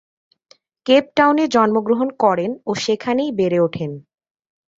[0.85, 3.91] Cape টাউনে জন্মগ্রহণ করেন ও সেখানেই বেড়ে উঠেন।